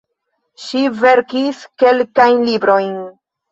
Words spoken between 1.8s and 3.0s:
kelkajn librojn.